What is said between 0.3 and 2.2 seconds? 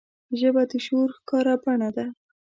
ژبه د شعور ښکاره بڼه ده